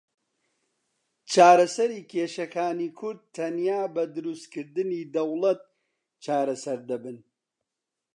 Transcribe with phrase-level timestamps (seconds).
[1.31, 5.61] چارەسەری کێشەکانی کورد تەنیا بە دروستکردنی دەوڵەت
[6.23, 7.17] چارەسەر دەبن.